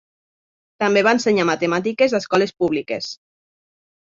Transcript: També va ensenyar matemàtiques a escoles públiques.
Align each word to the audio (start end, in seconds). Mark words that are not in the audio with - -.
També 0.83 1.03
va 1.07 1.13
ensenyar 1.17 1.45
matemàtiques 1.49 2.17
a 2.19 2.23
escoles 2.25 2.55
públiques. 2.65 3.13